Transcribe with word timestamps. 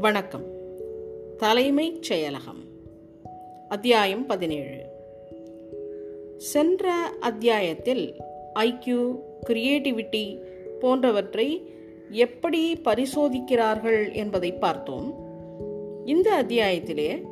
வணக்கம். 0.00 0.44
தலைமைச் 1.36 2.12
செயலகம். 2.12 2.90
அத்தியாயம் 3.68 4.26
பதினேழு. 4.26 4.84
சென்ற 6.36 6.92
அத்தியாயத்தில் 7.20 8.14
ஐக்யூ 8.54 9.18
கிரியேட்டிவிட்டி 9.48 10.38
போன்றவற்றை 10.80 11.62
எப்படி 12.10 12.74
பரிசோதிக்கிறார்கள் 12.84 14.12
என்பதை 14.12 14.52
பார்த்தோம். 14.52 15.14
இந்த 16.04 16.44
அத்தியாயத்திலே 16.44 17.22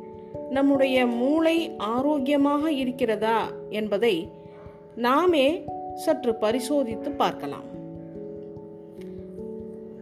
நம்முடைய 0.49 1.05
மூளை 1.05 1.71
ஆரோக்கியமாக 1.77 2.71
இருக்கிறதா 2.71 3.51
என்பதை 3.69 4.27
நாமே 4.95 5.63
சற்று 5.95 6.31
பரிசோதித்து 6.31 7.11
பார்க்கலாம். 7.11 7.76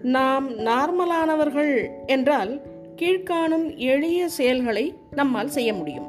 நாம் 0.06 0.50
நார்மலானவர்கள் 0.50 1.90
என்றால் 2.06 2.62
கீழ்காணும் 2.96 3.76
எளிய 3.76 4.28
செயல்களை 4.28 4.94
நம்மால் 5.12 5.50
செய்ய 5.50 5.74
முடியும். 5.74 6.06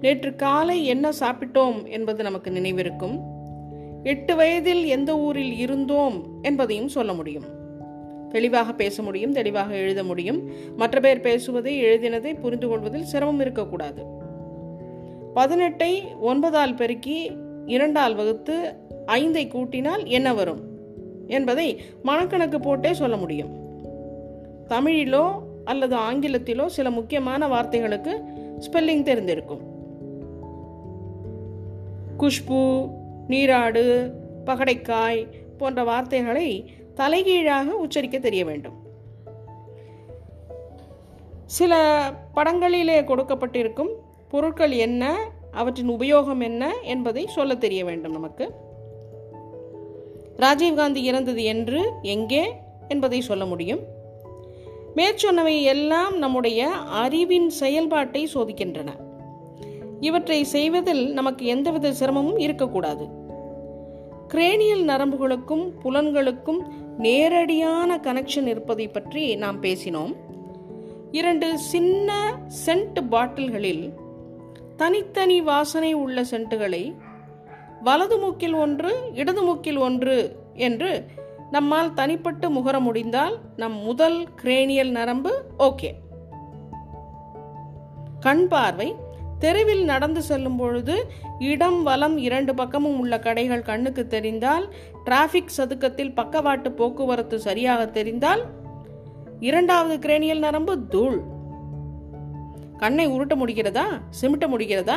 நேற்று 0.00 0.36
காலை 0.36 0.84
என்ன 0.84 1.10
சாப்பிட்டோம் 1.20 1.88
என்பது 1.88 2.22
நமக்கு 2.22 2.50
நினைவிருக்கும். 2.50 3.20
எட்டு 4.02 4.36
வயதில் 4.36 4.84
எந்த 4.84 5.18
ஊரில் 5.18 5.58
இருந்தோம் 5.58 6.24
என்பதையும் 6.42 6.88
சொல்ல 6.88 7.12
முடியும். 7.12 7.44
தெளிவாக 8.28 8.72
பேச 8.72 9.02
முடியும் 9.02 9.32
தெளிவாக 9.32 9.74
எழுத 9.74 10.04
முடியும். 10.04 10.50
மற்ற 10.76 11.00
பேர் 11.00 11.20
பேசுவதை 11.20 11.82
எழுதினதை 11.82 12.40
புரிந்து 12.40 12.68
கொள்வதில் 12.68 13.04
சிரமம் 13.04 13.40
இருக்கக்கூடாது. 13.40 14.04
பதினெட்டை 15.34 16.18
ஒன்பதால் 16.20 16.74
பெருக்கி 16.74 17.30
இரண்டால் 17.66 18.14
வகுத்து 18.14 18.74
ஐந்தை 19.06 19.48
கூட்டினால் 19.48 20.04
என்ன 20.04 20.34
வரும்? 20.34 20.67
என்பதை 21.28 21.80
மனக்கணக்கு 22.04 22.58
போட்டே 22.60 22.92
சொல்ல 22.92 23.16
முடியும். 23.16 23.52
தமிழிலோ 24.68 25.38
அல்லது 25.64 25.96
ஆங்கிலத்திலோ 25.96 26.66
சில 26.66 26.90
முக்கியமான 26.90 27.48
வார்த்தைகளுக்கு 27.48 28.12
ஸ்பெல்லிங் 28.58 29.04
தெரிந்திருக்கும். 29.08 29.64
குஷ்பு 32.18 32.90
நீராடு 33.26 34.14
பகடைக்காய் 34.46 35.26
போன்ற 35.56 35.84
வார்த்தைகளை 35.84 36.70
தலைகீழாக 36.94 37.76
உச்சரிக்க 37.76 38.18
தெரிய 38.18 38.44
வேண்டும். 38.44 38.76
சில 41.44 41.74
படங்களிலே 42.34 43.02
கொடுக்கப்பட்டிருக்கும் 43.02 43.92
பொருட்கள் 44.28 44.70
என்ன 44.70 45.30
அவற்றின் 45.52 45.90
உபயோகம் 45.90 46.42
என்ன 46.42 46.74
என்பதை 46.82 47.26
சொல்ல 47.26 47.54
தெரிய 47.54 47.84
வேண்டும் 47.84 48.12
நமக்கு. 48.12 48.54
ராஜீவ்காந்தி 50.38 51.02
இறந்தது 51.02 51.44
என்று 51.44 51.92
எங்கே 52.02 52.52
என்பதை 52.88 53.20
சொல்ல 53.20 53.46
முடியும். 53.46 53.80
மேற்சொன்னவை 54.96 55.62
எல்லாம் 55.62 56.18
நம்முடைய 56.18 56.68
அறிவின் 56.72 57.50
செயல்பாட்டை 57.50 58.28
சோதிக்கின்றன. 58.34 58.88
இவற்றை 60.00 60.44
செய்வதில் 60.44 61.12
நமக்கு 61.12 61.46
எந்தவித 61.46 61.92
சிரமமும் 61.92 62.38
இருக்கக்கூடாது. 62.38 63.04
கிரேனியல் 64.28 64.84
நரம்புகளுக்கும் 64.84 65.70
புலன்களுக்கும் 65.84 66.60
நேரடியான 66.98 67.96
கனெக்ஷன் 67.96 68.46
இருப்பதை 68.46 68.88
பற்றி 68.88 69.36
நாம் 69.36 69.62
பேசினோம். 69.62 70.12
இரண்டு 71.10 71.58
சின்ன 71.58 72.38
சென்ட் 72.66 72.98
பாட்டில்களில் 73.10 73.94
தனித்தனி 74.76 75.40
வாசனை 75.40 75.92
உள்ள 75.92 76.24
சென்ட்டுகளை 76.30 76.82
வலது 77.82 78.18
மூக்கில் 78.18 78.52
ஒன்று 78.52 79.10
இடது 79.14 79.42
மூக்கில் 79.42 79.76
ஒன்று 79.76 80.36
என்று 80.54 81.04
நம்மால் 81.50 81.94
தனிப்பட்டு 81.94 82.50
முகர 82.50 82.80
முடிந்தால் 82.80 83.38
நம் 83.56 83.76
முதல் 83.76 84.28
கிரேனியல் 84.42 84.90
நரம்பு 84.90 85.42
ஓகே. 85.58 85.90
கண் 88.20 88.48
பார்வை 88.48 88.94
தெருவில் 89.38 89.84
நடந்து 89.84 90.22
செல்லும் 90.22 90.56
பொழுது 90.56 91.10
இடம் 91.38 91.82
வலம் 91.82 92.18
இரண்டு 92.18 92.54
பக்கமும் 92.54 92.98
உள்ள 92.98 93.18
கடைகள் 93.18 93.62
கண்ணுக்கு 93.62 94.06
தெரிந்தால் 94.06 94.74
டிராஃபிக் 95.04 95.54
சதுக்கத்தில் 95.56 96.14
பக்கவாட்டு 96.14 96.72
போக்குவரத்து 96.72 97.40
சரியாக 97.40 97.86
தெரிந்தால் 97.86 98.44
இரண்டாவது 99.40 100.08
கிரேனியல் 100.08 100.38
நரம்பு 100.38 100.86
தூள். 100.86 101.22
கண்ணை 102.78 103.08
உருட்ட 103.08 103.36
முடிகிறதா? 103.36 103.84
சிமிட்ட 104.20 104.46
முடிகிறதா? 104.46 104.96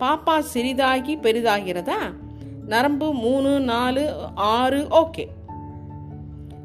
பாப்பா 0.00 0.42
சிறிதாகி 0.54 1.16
பெரிதாகிறதா? 1.16 1.98
நரம்பு 2.66 3.12
மூணு 3.14 3.60
நாலு 3.60 4.14
ஆறு 4.34 4.86
ஓகே. 4.90 5.26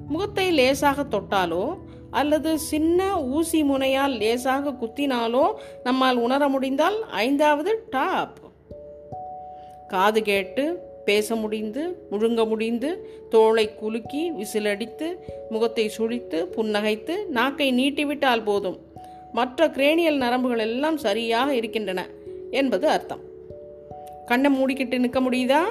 முகத்தை 0.07 0.51
லேசாக 0.51 1.03
தொட்டாலோ 1.03 1.77
அல்லது 2.11 2.59
சின்ன 2.59 3.23
ஊசி 3.23 3.63
முனையால் 3.63 4.17
லேசாக 4.17 4.69
குத்தினாலோ 4.69 5.53
நம்மால் 5.83 6.17
உணர 6.17 6.47
முடிந்தால் 6.47 7.09
ஐந்தாவது 7.09 7.85
டாப். 7.89 8.37
காது 9.87 10.21
கேட்டு 10.21 10.79
பேச 11.05 11.35
முடிந்து 11.35 12.07
முழுங்க 12.11 12.47
முடிந்து 12.47 13.09
தோளை 13.31 13.75
குலுக்கி 13.75 14.31
விசிலடித்து 14.31 15.15
முகத்தை 15.49 15.91
சுழித்து 15.97 16.47
புன்னகைத்து 16.55 17.27
நாக்கை 17.27 17.73
நீட்டிவிட்டால் 17.73 18.43
போதும். 18.43 18.79
மற்ற 19.35 19.67
கிரேனியல் 19.67 20.17
நரம்புகள் 20.17 20.59
எல்லாம் 20.59 20.97
சரியாக 20.97 21.55
இருக்கின்றன 21.55 22.09
என்பது 22.51 22.89
அர்த்தம். 22.89 23.19
கண்ணை 24.25 24.51
மூடிக்கிட்டு 24.51 24.99
நிற்க 24.99 25.21
முடியுதா? 25.21 25.61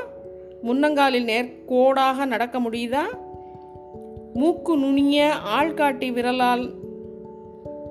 முன்னங்காலில் 0.62 1.24
நேர்கோடாக 1.24 2.26
நடக்க 2.26 2.60
முடியுதா? 2.60 3.00
மூக்கு 4.34 4.76
நுனிய 4.76 5.32
ஆள்காட்டி 5.60 6.12
விரலால் 6.12 6.70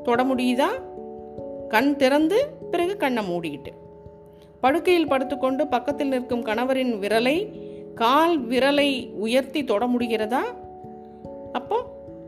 தொட 0.03 0.23
முடியுதா? 0.23 0.67
கண் 1.69 1.95
திறந்து 1.95 2.49
பிறகு 2.71 2.97
கண்ணை 2.97 3.23
மூடிக்கிட்டு. 3.29 3.71
படுக்கையில் 4.61 5.07
படுத்துக்கொண்டு 5.07 5.67
பக்கத்தில் 5.67 6.09
நிற்கும் 6.09 6.45
கணவரின் 6.45 6.99
விரலை 6.99 7.49
கால் 7.95 8.47
விரலை 8.47 9.11
உயர்த்தி 9.11 9.63
தொட 9.63 9.87
முடிகிறதா? 9.87 10.41
அப்போ 11.51 11.83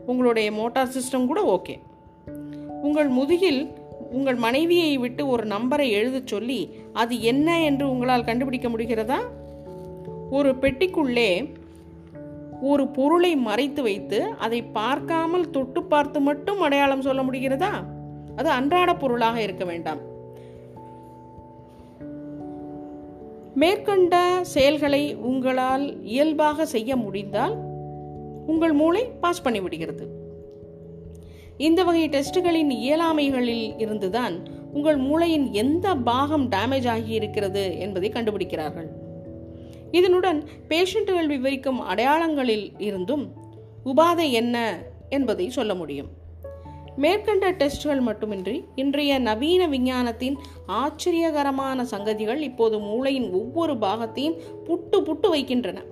உங்களுடைய 0.06 0.52
மோட்டார் 0.52 0.88
சிஸ்டம் 0.88 1.26
கூட 1.26 1.60
ஓகே. 1.60 1.85
உங்கள் 2.82 3.08
முதுகில் 3.08 3.72
உங்கள் 4.10 4.34
மனைவியை 4.34 4.98
விட்டு 4.98 5.26
ஒரு 5.26 5.46
நம்பரை 5.46 5.90
எழுதச் 5.90 6.26
சொல்லி 6.26 6.68
அது 6.92 7.22
என்ன 7.22 7.62
என்று 7.62 7.90
உங்களால் 7.90 8.24
கண்டுபிடிக்க 8.24 8.68
முடிகிறதா? 8.68 9.16
ஒரு 10.30 10.50
பெட்டிக்குள்ளே 10.50 11.54
ஒரு 12.60 12.88
பொருளை 12.88 13.36
மறைத்து 13.36 13.82
வைத்து 13.82 14.24
அதை 14.38 14.62
பார்க்காமல் 14.62 15.50
தொட்டு 15.50 15.82
பார்த்து 15.82 16.20
மட்டும் 16.20 16.60
அடையாளம் 16.60 17.02
சொல்ல 17.02 17.22
முடிகிறதா? 17.22 17.70
அது 18.36 18.48
அன்றாட 18.48 18.94
பொருளாக 18.94 19.42
இருக்க 19.42 19.64
வேண்டாம். 19.64 19.98
மேற்கண்ட 23.54 24.38
செயல்களை 24.42 25.14
உங்களால் 25.14 26.02
இயல்பாக 26.02 26.66
செய்ய 26.66 26.96
முடிந்தால் 26.96 27.56
உங்கள் 28.46 28.72
மூளை 28.72 29.06
பாஸ் 29.20 29.44
பண்ணிவிடுகிறது. 29.44 30.06
இந்த 31.58 31.84
வகை 31.84 32.08
டெஸ்ட்டுகளின் 32.08 32.70
இயலாமைகளில் 32.70 33.80
இருந்துதான் 33.80 34.42
உங்கள் 34.72 34.96
மூளையின் 34.96 35.52
எந்த 35.52 35.94
பாகம் 35.94 36.48
டேமேஜ் 36.48 36.88
ஆகி 36.88 37.12
இருக்கிறது 37.12 37.78
என்பதை 37.78 38.10
கண்டுபிடிக்கிறார்கள். 38.10 38.86
இதனுடன் 39.90 40.44
பேஷண்ட்டுகள் 40.68 41.26
விவரிக்கும் 41.26 41.80
அடையாளங்களில் 41.80 42.72
இருந்தும் 42.78 43.32
உபாதை 43.84 44.30
என்ன 44.30 44.78
என்பதை 45.08 45.48
சொல்ல 45.48 45.74
முடியும். 45.74 46.08
மேற்கண்ட 46.96 47.50
டெஸ்ட்கள் 47.50 48.00
மட்டுமின்றி 48.00 48.64
இன்றைய 48.74 49.18
நவீன 49.18 49.66
விஞ்ஞானத்தின் 49.66 50.38
ஆச்சரியகரமான 50.68 51.82
சங்கதிகள் 51.82 52.36
இப்போது 52.36 52.78
மூளையின் 52.78 53.32
ஒவ்வொரு 53.32 53.74
பாகத்தையும் 53.74 54.38
புட்டு 54.66 54.96
புட்டு 54.96 55.28
வைக்கின்றன. 55.28 55.82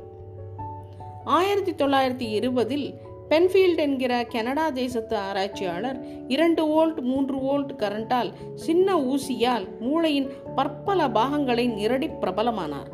ஆயிரத்தி 1.24 1.72
தொள்ளாயிரத்தி 1.72 2.30
இருபதில் 2.30 2.94
பென்ஃபீல்ட் 3.28 3.76
என்கிற 3.76 4.24
கனடா 4.24 4.70
தேசத்து 4.70 5.16
ஆராய்ச்சியாளர் 5.16 6.26
இரண்டு 6.28 6.62
வோல்ட் 6.66 7.00
மூன்று 7.00 7.36
வோல்ட் 7.36 7.76
கரண்டால் 7.76 8.32
சின்ன 8.54 8.96
ஊசியால் 8.98 9.78
மூளையின் 9.80 10.28
பற்பல 10.54 11.08
பாகங்களை 11.10 11.66
நிரடி 11.66 12.06
பிரபலமானார். 12.06 12.90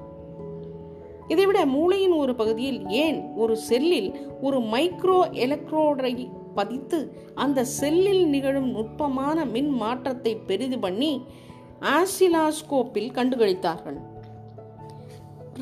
இதைவிட 1.29 1.67
மூளையின் 1.67 2.13
ஒரு 2.13 2.35
பகுதியில் 2.35 2.87
ஏன் 2.89 3.33
ஒரு 3.37 3.57
செல்லில் 3.57 4.29
ஒரு 4.41 4.59
மைக்ரோ 4.59 5.19
எலக்ட்ரோடை 5.33 6.31
பதித்து 6.55 7.17
அந்த 7.35 7.65
செல்லில் 7.65 8.29
நிகழும் 8.29 8.71
நுட்பமான 8.71 9.45
மின் 9.45 9.69
மாற்றத்தை 9.69 10.37
பெரிது 10.37 10.79
பண்ணி 10.79 11.23
ஆசிலாஸ்கோப்பில் 11.81 13.13
கண்டுகளித்தார்கள். 13.13 13.99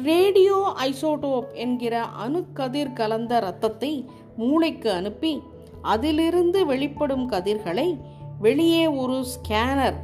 ரேடியோ 0.02 0.72
ஐசோடோப் 0.80 1.52
என்கிற 1.52 2.04
அணுக்கதிர் 2.26 2.92
கலந்த 2.92 3.36
இரத்தத்தை 3.36 4.10
மூளைக்கு 4.38 4.90
அனுப்பி 4.90 5.42
அதிலிருந்து 5.82 6.66
வெளிப்படும் 6.66 7.26
கதிர்களை 7.28 8.00
வெளியே 8.38 8.86
ஒரு 8.86 9.24
ஸ்கேனர் 9.26 9.96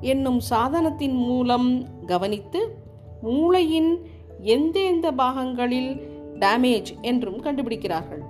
என்னும் 0.00 0.40
சாதனத்தின் 0.50 1.14
மூலம் 1.14 1.84
கவனித்து 2.06 2.60
மூளையின் 3.22 4.06
எந்தெந்த 4.40 5.12
பாகங்களில் 5.12 5.90
டேமேஜ் 6.34 7.00
என்றும் 7.02 7.42
கண்டுபிடிக்கிறார்கள். 7.42 8.22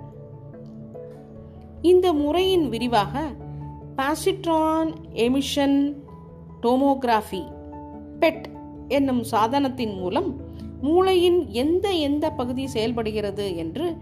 இந்த 1.81 2.13
முறையின் 2.13 2.69
விரிவாக 2.69 3.19
பாசிட்ரான் 3.95 4.93
எமிஷன் 5.13 5.95
டோமோகிராஃபி 6.61 7.43
பெட் 8.19 8.43
என்னும் 8.87 9.23
சாதனத்தின் 9.31 9.93
மூலம் 9.93 10.35
மூளையின் 10.81 11.47
எந்த 11.49 11.89
எந்த 11.89 12.31
பகுதி 12.31 12.67
செயல்படுகிறது 12.67 13.55
என்று 13.55 13.97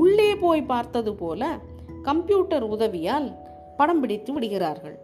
உள்ளே 0.00 0.30
போய் 0.42 0.70
பார்த்தது 0.72 1.12
போல 1.14 1.42
கம்ப்யூட்டர் 2.08 2.66
உதவியால் 2.74 3.28
படம் 3.78 4.00
பிடித்து 4.02 4.30
விடுகிறார்கள். 4.34 4.96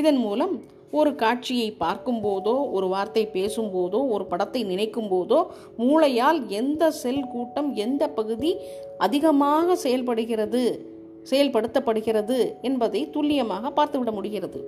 இதன் 0.00 0.20
மூலம் 0.24 0.54
ஒரு 1.00 1.10
காட்சியை 1.14 1.68
பார்க்கும்போதோ 1.80 2.54
ஒரு 2.76 2.86
வார்த்தை 2.92 3.22
பேசும்போதோ 3.34 4.00
ஒரு 4.14 4.24
படத்தை 4.30 4.62
நினைக்கும் 4.70 5.10
போதோ 5.12 5.38
மூளையால் 5.78 6.40
எந்த 6.60 6.90
செல் 7.02 7.26
கூட்டம் 7.26 7.70
எந்த 7.84 8.02
பகுதி 8.18 8.50
அதிகமாக 8.98 9.76
செயல்படுகிறது 9.76 10.62
செயல்படுத்தப்படுகிறது 11.30 12.38
என்பதை 12.68 13.00
துல்லியமாக 13.10 13.70
பார்த்துவிட 13.70 14.12
முடிகிறது. 14.12 14.60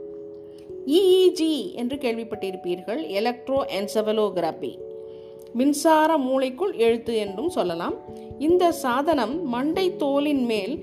இஇஜி 0.98 1.52
என்று 1.80 1.96
கேள்விப்பட்டிருப்பீர்கள் 2.04 3.00
எலக்ட்ரோ 3.18 3.60
என்செவலோகிராபி 3.78 4.72
மின்சார 5.58 6.10
மூளைக்குள் 6.18 6.72
எழுத்து 6.84 7.12
என்றும் 7.24 7.50
சொல்லலாம். 7.50 7.96
இந்த 8.46 8.64
சாதனம் 8.84 9.34
மண்டை 9.48 9.86
தோலின் 9.98 10.44
மேல் 10.44 10.74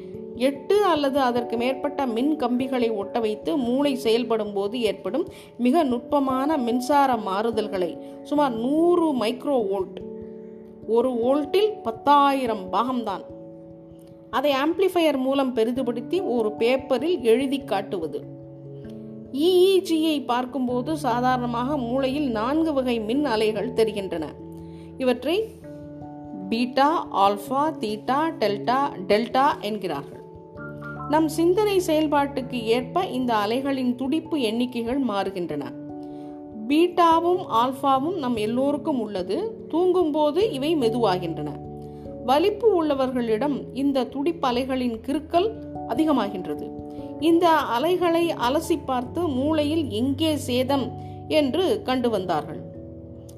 எட்டு 0.47 0.77
அல்லது 0.85 1.19
அதற்கு 1.19 1.55
மேற்பட்ட 1.57 2.01
மின் 2.15 2.31
கம்பிகளை 2.35 2.89
ஒட்ட 2.91 3.17
வைத்து 3.19 3.51
மூளை 3.57 3.93
செயல்படும் 3.95 4.53
போது 4.53 4.75
ஏற்படும் 4.81 5.25
மிக 5.57 5.83
நுட்பமான 5.83 6.57
மின்சார 6.67 7.11
மாறுதல்களை 7.27 7.91
சுமார் 8.23 8.55
நூறு 8.63 9.07
மைக்ரோ 9.21 9.57
வோல்ட். 9.71 9.99
ஒரு 10.87 11.09
வோல்ட்டில் 11.23 11.71
பத்தாயிரம் 11.83 12.65
பாகம்தான். 12.73 13.25
அதை 14.29 14.51
ஆம்ப்ளிஃபையர் 14.65 15.17
மூலம் 15.17 15.55
பெரிதுபடுத்தி 15.55 16.17
ஒரு 16.37 16.51
பேப்பரில் 16.51 17.17
எழுதி 17.31 17.59
காட்டுவது. 17.63 18.19
இஇஜியை 19.47 20.15
பார்க்கும்போது 20.25 20.91
சாதாரணமாக 20.97 21.77
மூளையில் 21.77 22.29
நான்கு 22.31 22.73
வகை 22.73 22.97
மின் 23.09 23.25
அலைகள் 23.25 23.73
தெரிகின்றன. 23.73 24.25
இவற்றை 24.97 25.35
beta 26.51 27.07
alpha 27.11 27.61
theta 27.79 28.17
delta 28.39 28.77
delta 29.07 29.43
என்கிறார்கள். 29.61 30.23
நம் 31.09 31.27
சிந்தனை 31.27 31.81
செயல்பாட்டுக்கு 31.87 32.63
ஏற்ப 32.63 33.05
இந்த 33.05 33.35
அலைகளின் 33.35 33.95
துடிப்பு 33.95 34.37
எண்ணிக்கைகள் 34.37 34.99
மாறுகின்றன. 35.09 35.63
பீட்டாவும் 36.67 37.43
ஆல்ஃபாவும் 37.61 38.17
நம் 38.17 38.35
எல்லோருக்கும் 38.35 38.99
உள்ளது. 38.99 39.67
தூங்கும்போது 39.67 40.51
இவை 40.51 40.75
மெதுவாகின்றன. 40.75 41.49
வலிப்பு 42.25 42.83
உள்ளவர்களிடம் 42.83 43.57
இந்த 43.73 44.03
துடிப்பு 44.03 44.47
அலைகளின் 44.47 44.99
கிருக்கல் 45.07 45.49
அதிகமாகின்றது. 45.87 46.67
இந்த 47.19 47.49
அலைகளை 47.49 48.25
அலசி 48.49 48.79
பார்த்து 48.85 49.27
மூளையில் 49.27 49.89
எங்கே 49.89 50.35
சேதம் 50.35 50.87
என்று 51.27 51.81
கண்டு 51.83 52.09
வந்தார்கள். 52.09 52.61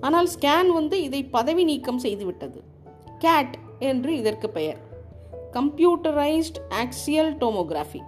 ஆனால் 0.01 0.27
ஸ்கேன் 0.39 0.71
வந்து 0.73 1.01
இதை 1.01 1.23
பதவி 1.23 1.63
நீக்கம் 1.63 1.99
செய்துவிட்டது. 1.99 2.61
கேட் 3.23 3.55
என்று 3.79 4.17
இதற்கு 4.17 4.49
பெயர். 4.49 4.79
கம்ப்யூட்டரைஸ்ட் 5.53 6.57
ஆக்சியல் 6.81 7.31
டோமோகிராஃபி 7.41 8.01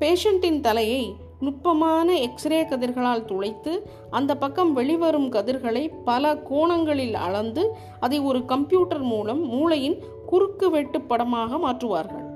பேஷண்ட்டின் 0.00 0.60
தலையை 0.60 1.16
நுட்பமான 1.40 2.18
எக்ஸ்ரே 2.18 2.62
கதிர்களால் 2.62 3.24
துளைத்து 3.24 3.72
அந்த 4.10 4.36
பக்கம் 4.36 4.72
வெளிவரும் 4.72 5.28
கதிர்களை 5.28 5.90
பல 6.04 6.36
கோணங்களில் 6.36 7.14
அளந்து 7.14 7.64
அதை 8.00 8.18
ஒரு 8.20 8.44
கம்ப்யூட்டர் 8.44 9.04
மூலம் 9.12 9.42
மூளையின் 9.48 9.98
குறுக்கு 10.26 10.70
வெட்டு 10.70 11.00
படமாக 11.00 11.56
மாற்றுவார்கள். 11.56 12.26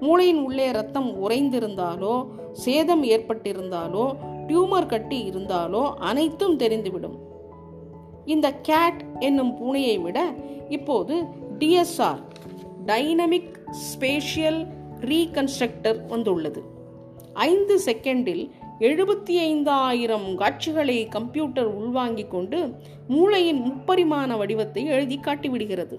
மூளையின் 0.00 0.40
உள்ளே 0.44 0.70
ரத்தம் 0.70 1.10
உறைந்திருந்தாலோ 1.28 2.16
சேதம் 2.52 3.04
ஏற்பட்டிருந்தாலோ 3.04 4.06
டியூமர் 4.46 4.86
கட்டி 4.86 5.20
இருந்தாலோ 5.30 5.84
அனைத்தும் 6.10 6.58
தெரிந்துவிடும். 6.58 7.16
இந்த 8.26 8.52
கேட் 8.68 9.00
என்னும் 9.18 9.52
பூனையை 9.58 9.96
விட 10.02 10.18
இப்போது 10.68 11.14
டிஎஸ்ஆர் 11.58 12.22
டைனமிக் 12.86 13.52
ஸ்பேஷியல் 13.84 14.60
ரீகன்ஸ்ட்ரக்டர் 15.00 16.06
வந்துள்ளது. 16.06 16.60
ஐந்து 17.32 17.80
செகண்டில் 17.84 18.44
எழுபத்தி 18.80 19.34
ஐந்தாயிரம் 19.50 20.36
காட்சிகளை 20.36 21.08
கம்ப்யூட்டர் 21.08 21.70
உள்வாங்கிக் 21.74 22.30
கொண்டு 22.30 22.58
மூளையின் 23.08 23.60
முப்பரிமாண 23.68 24.36
வடிவத்தை 24.36 24.84
எழுதி 24.84 25.18
காட்டிவிடுகிறது. 25.18 25.98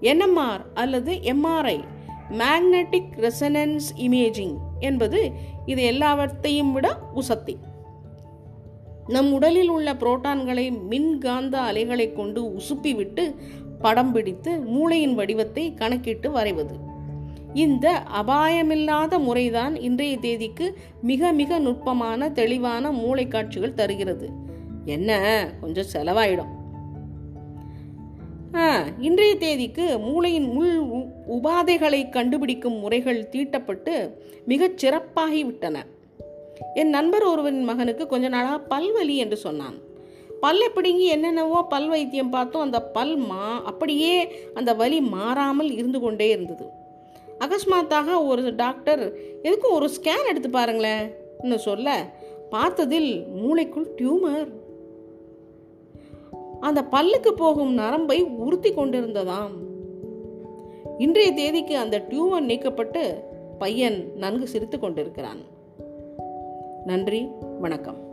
என்எம்ஆர் 0.00 0.64
அல்லது 0.74 1.12
எம்ஆர்ஐ 1.12 1.78
மேக்னட்டிக் 2.30 3.12
ரெசனன்ஸ் 3.16 3.88
இமேஜிங் 3.96 4.56
என்பது 4.80 5.20
இது 5.66 5.82
எல்லாவற்றையும் 5.82 6.72
விட 6.72 6.88
உசத்தி. 7.14 7.56
நம் 9.08 9.32
உடலில் 9.32 9.68
உள்ள 9.68 9.92
புரோட்டான்களை 9.92 10.86
மின்காந்த 10.88 11.60
அலைகளை 11.60 12.12
கொண்டு 12.12 12.44
உசுப்பிவிட்டு 12.44 13.34
படம் 13.80 14.12
பிடித்து 14.12 14.58
மூளையின் 14.58 15.14
வடிவத்தை 15.14 15.74
கணக்கிட்டு 15.74 16.30
வரைவது. 16.30 16.84
இந்த 17.54 18.02
அபாயமில்லாத 18.22 19.18
முறைதான் 19.18 19.76
இன்றைய 19.76 20.16
தேதிக்கு 20.16 20.78
மிக 21.02 21.32
மிக 21.32 21.58
நுட்பமான 21.58 22.30
தெளிவான 22.30 22.92
மூளை 22.92 23.28
காட்சிகள் 23.28 23.74
தருகிறது. 23.74 24.28
என்ன? 24.84 25.46
கொஞ்சம் 25.60 25.84
செலவாயிடும். 25.92 26.54
இன்றைய 28.98 29.36
தேதிக்கு 29.36 29.98
மூளையின் 29.98 30.46
உள் 30.46 30.82
உபாதைகளை 31.28 32.10
கண்டுபிடிக்கும் 32.10 32.78
முறைகள் 32.78 33.28
தீட்டப்பட்டு 33.28 34.22
மிகச் 34.44 34.86
சிறப்பாகிவிட்டன. 34.86 35.76
என் 36.74 36.88
நண்பர் 36.88 37.22
ஒருவரின் 37.22 37.64
மகனுக்கு 37.64 38.06
கொஞ்ச 38.06 38.28
நாளாக 38.28 38.76
பல்வலி 38.76 39.16
என்று 39.16 39.36
சொன்னான். 39.36 39.76
பல்லை 40.40 40.68
பிடுங்கி 40.68 41.06
என்னென்னவோ 41.06 41.62
பல் 41.62 41.88
வைத்தியம் 41.88 42.30
பார்த்தோம். 42.30 42.62
அந்த 42.62 42.82
பல் 42.82 43.16
மா 43.16 43.62
அப்படியே 43.64 44.34
அந்த 44.54 44.74
வலி 44.74 45.00
மாறாமல் 45.00 45.70
இருந்து 45.70 46.00
கொண்டே 46.00 46.28
இருந்தது. 46.28 46.66
அகஸ்மாத்தாக 47.40 48.26
ஒரு 48.26 48.54
டாக்டர் 48.54 49.16
எதுக்கும் 49.42 49.70
ஒரு 49.70 49.90
ஸ்கேன் 50.00 50.28
எடுத்து 50.28 50.50
பாருங்களேன் 50.50 51.14
சொல்ல 51.56 52.06
பார்த்ததில் 52.50 53.24
மூளைக்குள் 53.42 53.88
டியூமர். 53.96 54.48
அந்த 56.60 56.84
பல்லுக்கு 56.90 57.28
போகும் 57.28 57.72
நரம்பை 57.72 58.22
உறுத்தி 58.22 58.70
கொண்டிருந்ததாம். 58.70 59.50
இன்றைய 60.98 61.32
தேதிக்கு 61.32 61.76
அந்த 61.76 62.04
டியூமர் 62.10 62.48
நீக்கப்பட்டு 62.50 63.14
பையன் 63.58 64.12
நன்கு 64.16 64.46
சிரித்து 64.46 64.78
கொண்டிருக்கிறான். 64.78 65.54
நன்றி 66.86 67.30
வணக்கம். 67.60 68.05